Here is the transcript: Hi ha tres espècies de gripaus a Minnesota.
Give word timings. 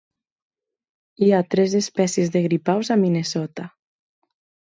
Hi 1.25 1.29
ha 1.31 1.41
tres 1.51 1.75
espècies 1.81 2.33
de 2.37 2.43
gripaus 2.45 2.91
a 2.95 2.99
Minnesota. 3.05 3.67